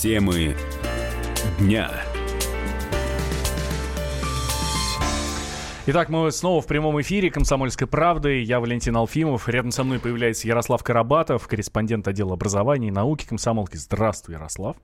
[0.00, 0.56] Темы
[1.58, 1.90] дня.
[5.84, 8.40] Итак, мы снова в прямом эфире «Комсомольской правды».
[8.40, 9.46] Я Валентин Алфимов.
[9.46, 13.76] Рядом со мной появляется Ярослав Карабатов, корреспондент отдела образования и науки комсомолки.
[13.76, 14.78] Здравствуй, Ярослав.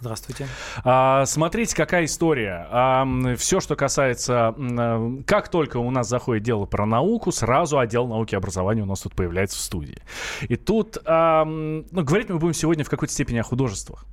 [0.00, 0.46] Здравствуйте.
[0.84, 2.68] А, смотрите, какая история.
[2.70, 3.06] А,
[3.36, 4.54] все, что касается...
[4.56, 8.86] А, как только у нас заходит дело про науку, сразу отдел науки и образования у
[8.86, 10.00] нас тут появляется в студии.
[10.42, 10.98] И тут...
[11.04, 14.06] А, ну, говорить мы будем сегодня в какой-то степени о художествах.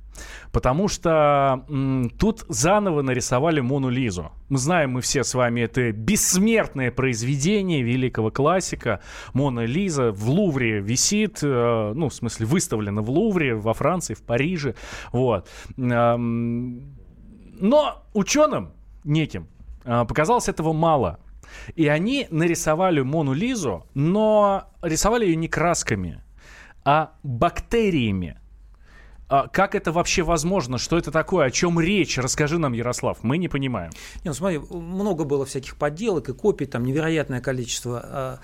[0.50, 4.32] Потому что м, тут заново нарисовали Мону Лизу.
[4.48, 9.00] Мы знаем, мы все с вами, это бессмертное произведение великого классика.
[9.32, 14.22] Мона Лиза в Лувре висит, э, ну, в смысле, выставлена в Лувре, во Франции, в
[14.22, 14.76] Париже.
[15.10, 15.48] Вот.
[15.76, 18.72] Э, но ученым
[19.02, 19.48] неким
[19.84, 21.18] э, показалось этого мало.
[21.74, 26.22] И они нарисовали Мону Лизу, но рисовали ее не красками,
[26.84, 28.38] а бактериями.
[29.28, 30.78] А как это вообще возможно?
[30.78, 31.46] Что это такое?
[31.46, 32.16] О чем речь?
[32.16, 33.18] Расскажи нам, Ярослав.
[33.22, 33.90] Мы не понимаем.
[34.22, 38.00] Не, ну смотри, много было всяких подделок и копий, там невероятное количество.
[38.04, 38.38] А,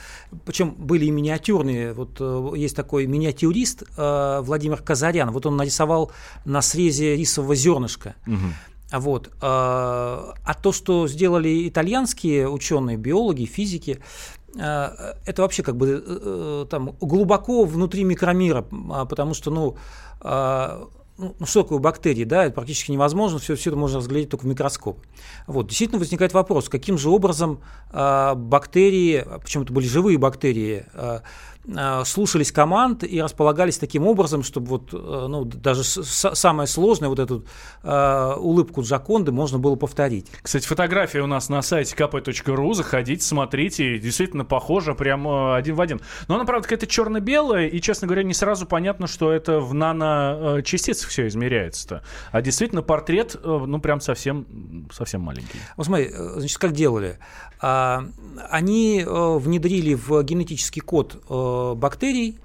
[0.44, 1.92] Причем были и миниатюрные.
[1.92, 5.30] Вот э, есть такой миниатюрист э, Владимир Казарян.
[5.30, 6.10] Вот он нарисовал
[6.44, 8.16] на срезе рисового зернышка.
[8.26, 8.98] Угу.
[8.98, 9.30] Вот.
[9.40, 16.94] А, а то, что сделали итальянские ученые, биологи, физики, э, это вообще как бы там
[17.00, 18.62] глубоко внутри микромира,
[19.08, 19.76] потому что, ну,
[20.20, 24.30] а, ну, ну, что такое бактерии, да, это практически невозможно, все, все это можно разглядеть
[24.30, 24.98] только в микроскоп.
[25.46, 27.60] Вот, действительно возникает вопрос, каким же образом
[27.92, 31.20] э, бактерии, причем это были живые бактерии, э,
[31.61, 31.61] Э,
[32.04, 37.44] слушались команд и располагались таким образом, чтобы вот, э, ну, даже самое сложное, вот эту
[37.82, 40.26] э, улыбку Джаконды можно было повторить.
[40.42, 46.00] Кстати, фотография у нас на сайте kp.ru, заходите, смотрите, действительно похоже, прям один в один.
[46.28, 51.10] Но она, правда, какая-то черно-белая, и, честно говоря, не сразу понятно, что это в наночастицах
[51.10, 52.02] все измеряется-то.
[52.32, 55.58] А действительно портрет, ну, прям совсем, совсем маленький.
[55.76, 57.18] Вот смотри, значит, как делали?
[57.60, 58.04] А,
[58.50, 62.38] они внедрили в генетический код Э, бактерий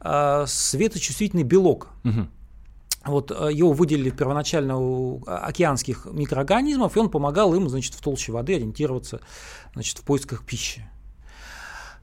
[0.00, 1.88] э, светочувствительный белок.
[2.04, 2.26] Угу.
[3.06, 8.32] Вот э, его выделили первоначально у океанских микроорганизмов, и он помогал им, значит, в толще
[8.32, 9.20] воды ориентироваться,
[9.74, 10.88] значит, в поисках пищи.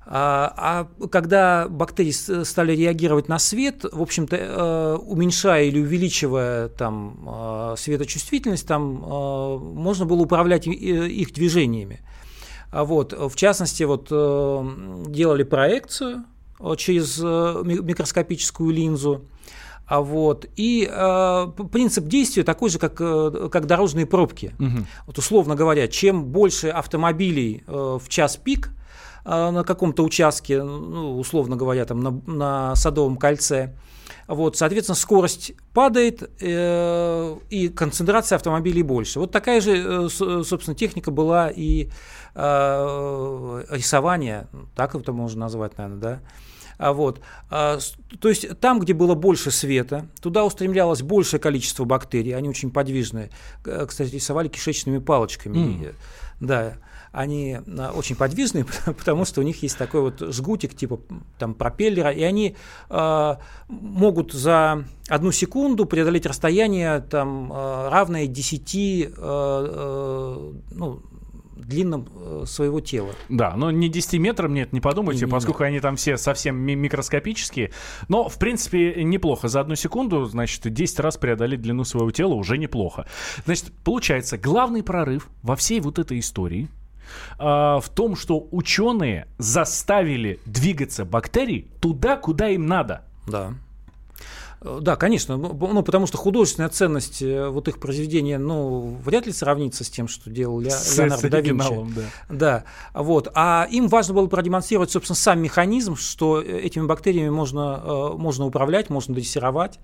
[0.08, 8.68] А, а когда бактерии стали реагировать на свет, в общем-то, уменьшая или увеличивая там светочувствительность,
[8.68, 12.02] там можно было управлять их движениями.
[12.70, 14.10] А вот, в частности, вот
[15.10, 16.35] делали проекцию, Э,
[16.78, 19.26] через э, микроскопическую линзу.
[19.88, 20.48] А вот.
[20.56, 24.56] И э, принцип действия такой же, как, э, как дорожные пробки.
[24.60, 24.86] Угу.
[25.08, 27.72] Вот условно говоря, чем больше автомобилей э,
[28.02, 28.85] в час пик э,
[29.26, 33.76] на каком-то участке, ну, условно говоря, там на, на Садовом кольце,
[34.28, 39.20] вот, соответственно, скорость падает э, и концентрация автомобилей больше.
[39.20, 41.90] Вот такая же, э, собственно, техника была и
[42.34, 46.20] э, рисование, так это можно назвать, наверное, да,
[46.78, 47.22] а вот.
[47.50, 47.80] А,
[48.20, 53.30] то есть там, где было больше света, туда устремлялось большее количество бактерий, они очень подвижные.
[53.64, 55.58] Кстати, рисовали кишечными палочками.
[55.58, 55.96] Mm.
[56.40, 56.74] Да,
[57.16, 61.00] они а, очень подвижные, потому что у них есть такой вот жгутик типа
[61.40, 62.58] там пропеллера, и они
[62.90, 63.36] э,
[63.70, 71.02] могут за одну секунду преодолеть расстояние там э, равное 10 э, э, ну,
[71.66, 73.12] длинном э, своего тела.
[73.30, 75.70] Да, но не 10 метров, нет, не подумайте, не, поскольку не.
[75.70, 77.72] они там все совсем микроскопические.
[78.08, 79.48] Но, в принципе, неплохо.
[79.48, 83.08] За одну секунду, значит, 10 раз преодолеть длину своего тела уже неплохо.
[83.46, 86.70] Значит, получается, главный прорыв во всей вот этой истории
[87.40, 93.06] э, в том, что ученые заставили двигаться бактерий туда, куда им надо.
[93.28, 93.54] Да.
[94.66, 99.32] Да, конечно, ну, ну, потому что художественная ценность э, вот их произведения, ну, вряд ли
[99.32, 100.72] сравнится с тем, что делал Ле...
[100.72, 101.94] с, Леонардо да Винчи.
[101.96, 102.04] Да.
[102.30, 103.32] да, вот.
[103.36, 108.46] А им важно было продемонстрировать, собственно, сам механизм, что э, этими бактериями можно, э, можно
[108.46, 109.80] управлять, можно дрессировать,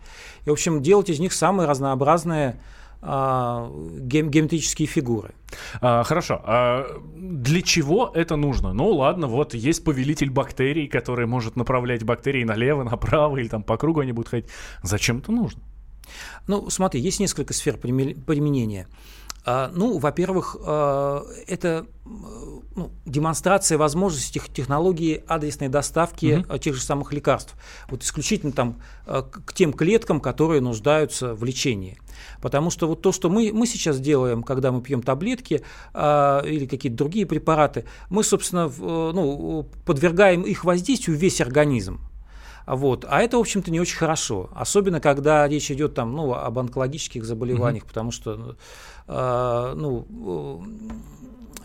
[0.46, 2.60] и, в общем, делать из них самые разнообразные
[3.02, 5.34] а, ге геометрические фигуры.
[5.82, 6.42] А, хорошо.
[6.44, 8.74] А для чего это нужно?
[8.74, 13.78] Ну ладно, вот есть повелитель бактерий, который может направлять бактерии налево, направо или там по
[13.78, 14.50] кругу они будут ходить.
[14.84, 15.62] Зачем это нужно?
[16.48, 18.88] Ну, смотри, есть несколько сфер применения.
[19.44, 26.58] А, ну, во-первых, а, это ну, демонстрация возможностей технологии адресной доставки угу.
[26.58, 27.56] тех же самых лекарств.
[27.90, 31.98] Вот исключительно там к тем клеткам, которые нуждаются в лечении.
[32.42, 35.64] Потому что вот то, что мы, мы сейчас делаем, когда мы пьем таблетки
[35.94, 42.00] э, или какие-то другие препараты, мы, собственно, в, ну, подвергаем их воздействию весь организм.
[42.66, 43.06] Вот.
[43.08, 44.50] А это, в общем-то, не очень хорошо.
[44.54, 47.88] Особенно, когда речь идет там, ну, об онкологических заболеваниях, mm-hmm.
[47.88, 48.56] потому что
[49.08, 50.64] э, ну,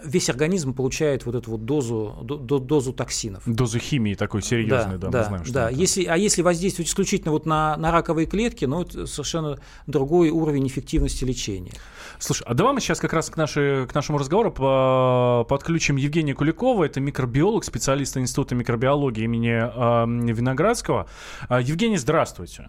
[0.06, 3.42] весь организм получает вот эту вот дозу, до, дозу токсинов.
[3.46, 5.70] Дозу химии такой серьезной, да, да, да мы знаем, что да.
[5.70, 5.78] Это.
[5.78, 10.66] Если, а если воздействовать исключительно вот на, на раковые клетки, ну, это совершенно другой уровень
[10.66, 11.72] эффективности лечения.
[12.18, 16.34] Слушай, а давай мы сейчас как раз к, нашей, к нашему разговору по, подключим Евгения
[16.34, 21.06] Куликова, это микробиолог, специалист Института микробиологии имени э, Виноградского.
[21.48, 22.68] Э, Евгений, здравствуйте.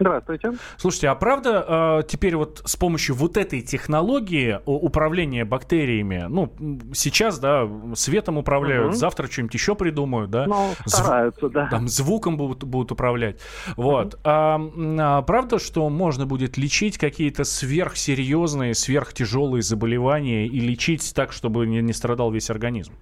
[0.00, 0.52] Здравствуйте.
[0.78, 6.50] Слушайте, а правда э, теперь вот с помощью вот этой технологии управления бактериями, ну,
[6.94, 8.96] сейчас, да, светом управляют, угу.
[8.96, 10.46] завтра что-нибудь еще придумают, да?
[10.46, 11.52] Ну, стараются, Зв...
[11.52, 11.68] да.
[11.68, 13.40] Там звуком будут, будут управлять.
[13.76, 14.14] Вот.
[14.14, 14.20] Угу.
[14.24, 14.60] А,
[14.98, 21.82] а правда, что можно будет лечить какие-то сверхсерьезные, сверхтяжелые заболевания и лечить так, чтобы не,
[21.82, 22.94] не страдал весь организм?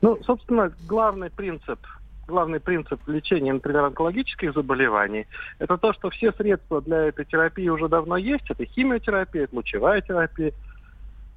[0.00, 1.78] Ну, собственно, главный принцип
[2.26, 5.26] главный принцип лечения, например, онкологических заболеваний,
[5.58, 8.50] это то, что все средства для этой терапии уже давно есть.
[8.50, 10.52] Это химиотерапия, это лучевая терапия,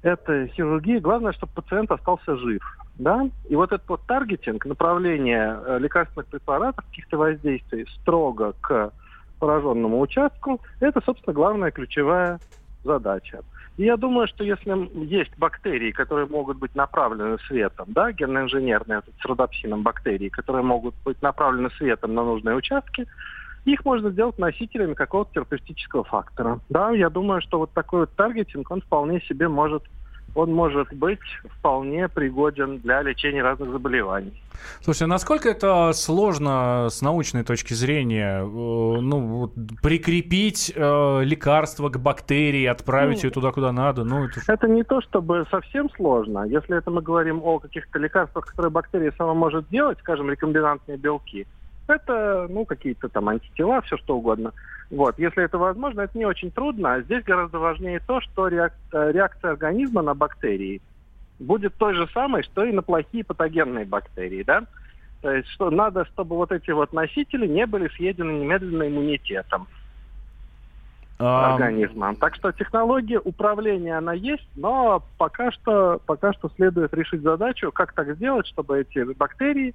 [0.02, 1.00] это хирургия.
[1.00, 2.62] Главное, чтобы пациент остался жив.
[2.96, 3.28] Да?
[3.48, 8.92] И вот этот вот таргетинг, направление э, лекарственных препаратов, каких-то воздействий строго к
[9.38, 12.40] пораженному участку, это, собственно, главная ключевая
[12.84, 13.42] задача.
[13.78, 19.24] И я думаю, что если есть бактерии, которые могут быть направлены светом, да, генно-инженерные, с
[19.24, 23.06] родопсином бактерии, которые могут быть направлены светом на нужные участки,
[23.64, 26.60] их можно сделать носителями какого-то терапевтического фактора.
[26.68, 29.84] Да, я думаю, что вот такой вот таргетинг, он вполне себе может
[30.34, 31.20] он может быть
[31.58, 34.32] вполне пригоден для лечения разных заболеваний.
[34.80, 39.52] Слушайте, а насколько это сложно с научной точки зрения, э, ну,
[39.82, 44.04] прикрепить э, лекарство к бактерии, отправить ну, ее туда, куда надо?
[44.04, 44.40] Ну, это...
[44.46, 46.44] это не то, чтобы совсем сложно.
[46.44, 51.46] Если это мы говорим о каких-то лекарствах, которые бактерия сама может делать, скажем, рекомбинантные белки,
[51.90, 54.52] это, ну, какие-то там антитела, все что угодно.
[54.90, 56.94] Вот, если это возможно, это не очень трудно.
[56.94, 60.80] А здесь гораздо важнее то, что реакция, реакция организма на бактерии
[61.38, 64.64] будет той же самой, что и на плохие патогенные бактерии, да?
[65.20, 69.66] То есть, что надо, чтобы вот эти вот носители не были съедены немедленно иммунитетом
[71.18, 71.54] а...
[71.54, 72.14] организма.
[72.16, 77.92] Так что технология управления она есть, но пока что, пока что следует решить задачу, как
[77.92, 79.74] так сделать, чтобы эти бактерии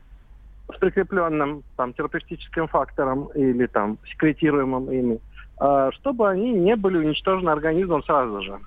[0.71, 5.19] с прикрепленным там, терапевтическим фактором или там секретируемым ими,
[5.57, 8.59] а, чтобы они не были уничтожены организмом сразу же.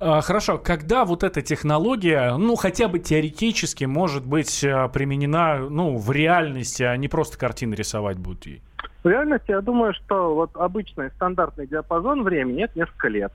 [0.00, 5.96] А, хорошо, когда вот эта технология, ну, хотя бы теоретически, может быть а, применена, ну,
[5.96, 8.62] в реальности, а не просто картины рисовать будут ей?
[9.02, 13.32] В реальности, я думаю, что вот обычный стандартный диапазон времени– это несколько лет.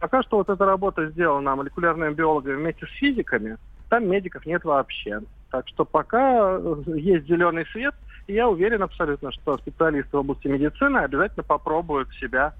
[0.00, 3.58] Пока что вот эта работа сделана молекулярными биологами вместе с физиками,
[3.88, 5.20] там медиков нет вообще.
[5.52, 7.94] Так что пока э, есть зеленый свет,
[8.26, 12.54] и я уверен абсолютно, что специалисты в области медицины обязательно попробуют себя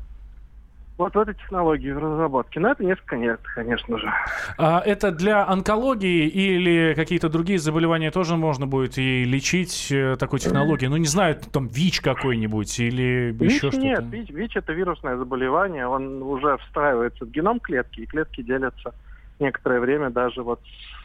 [0.98, 2.60] вот в этой технологии в разработке.
[2.60, 4.12] Но это несколько лет, конечно же.
[4.58, 10.38] А это для онкологии или какие-то другие заболевания тоже можно будет и лечить э, такой
[10.38, 10.90] технологией?
[10.90, 13.78] Ну, не знаю, там ВИЧ какой-нибудь или ВИЧ еще что-то?
[13.78, 18.92] Нет, ВИЧ, ВИЧ это вирусное заболевание, он уже встраивается в геном клетки, и клетки делятся
[19.40, 20.60] некоторое время даже вот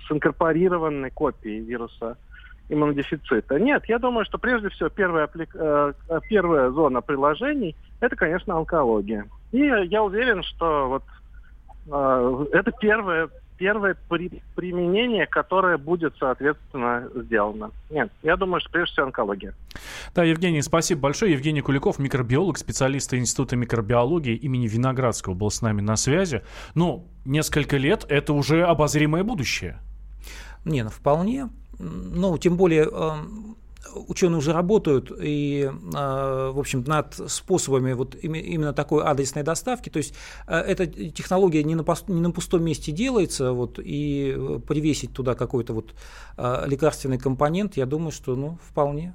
[0.08, 2.18] с инкорпорированной копией вируса
[2.70, 3.60] иммунодефицита.
[3.60, 5.94] Нет, я думаю, что прежде всего первая, э,
[6.30, 9.26] первая зона приложений– это, конечно, онкология.
[9.52, 11.04] И я уверен, что вот
[11.90, 17.72] э, это первое, первое при, применение, которое будет, соответственно, сделано.
[17.90, 19.54] Нет, я думаю, что прежде всего онкология.
[20.14, 21.32] Да, Евгений, спасибо большое.
[21.32, 26.42] Евгений Куликов, микробиолог, специалист Института микробиологии имени Виноградского, был с нами на связи.
[26.76, 29.80] Ну, несколько лет– это уже обозримое будущее.
[30.68, 31.50] Не, ну вполне.
[31.80, 33.56] Ну, тем более эм,
[34.08, 39.90] ученые уже работают и, э, в общем, над способами вот именно такой адресной доставки.
[39.90, 40.14] То есть
[40.48, 45.36] э, эта технология не на, не на пустом месте делается, вот, и э, привесить туда
[45.36, 45.94] какой-то вот
[46.68, 49.14] лекарственный компонент, я думаю, что ну, вполне.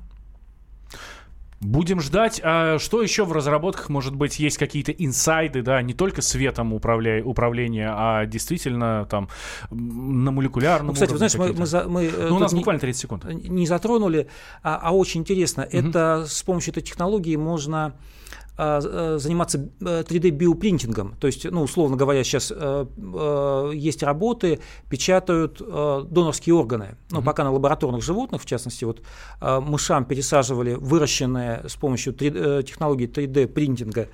[1.63, 2.41] Будем ждать.
[2.43, 3.89] А что еще в разработках?
[3.89, 7.25] Может быть, есть какие-то инсайды, да, не только светом управля...
[7.25, 9.29] управления, а действительно там
[9.71, 11.27] на молекулярном ну, Кстати, уровне.
[11.29, 13.25] Кстати, вы знаете, мы, мы, мы ну, у нас буквально 30 секунд.
[13.25, 14.29] Не затронули,
[14.65, 15.63] а, а очень интересно.
[15.63, 15.77] Угу.
[15.77, 21.13] Это с помощью этой технологии можно э, заниматься 3D-биопринтингом.
[21.13, 26.97] Э, То есть, ну, условно говоря, сейчас э, есть работы, печатают донорские органы.
[27.11, 27.25] Ну, mm-hmm.
[27.25, 29.03] пока на лабораторных животных, в частности, вот
[29.41, 34.09] мышам пересаживали выращенные с помощью 3, технологии 3D-принтинга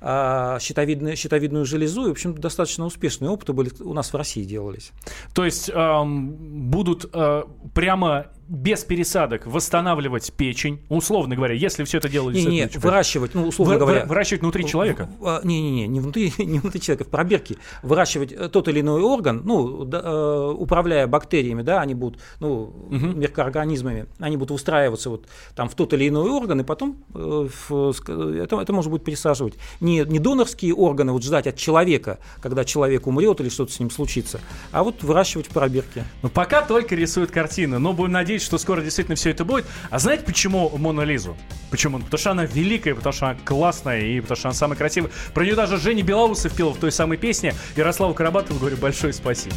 [0.00, 2.04] щитовидную, щитовидную железу.
[2.04, 4.92] И, в общем, достаточно успешные опыты были у нас в России делались.
[5.34, 7.42] То есть эм, будут э,
[7.74, 12.48] прямо без пересадок восстанавливать печень, условно говоря, если все это делается...
[12.48, 14.06] Не, не, выращивать, ну, условно Вы- говоря.
[14.06, 15.10] Выращивать внутри человека?
[15.22, 17.56] А, Не-не-не, не внутри, не внутри человека, в пробирке.
[17.82, 22.72] Выращивать э, тот или иной орган, ну, да, э, управляя бактериями, да, они будут, ну,
[22.90, 27.90] микроорганизмами, они будут устраиваться вот там в тот или иной орган, и потом э, в-
[28.08, 29.54] это, это можно будет пересаживать.
[29.80, 33.90] Не, не донорские органы вот ждать от человека, когда человек умрет или что-то с ним
[33.90, 34.40] случится,
[34.72, 36.04] а вот выращивать в пробирке.
[36.22, 39.66] Ну, пока только рисуют картины, но будем надеяться, что скоро действительно все это будет.
[39.90, 41.36] А знаете, почему Мона Лизу?
[41.70, 41.98] Почему?
[41.98, 45.10] Потому что она великая, потому что она классная и потому что она самая красивая.
[45.34, 47.54] Про нее даже Женя Белоусов пел в той самой песне.
[47.76, 49.54] Ярославу Карабатову говорю большое спасибо.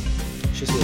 [0.58, 0.84] Счастливо.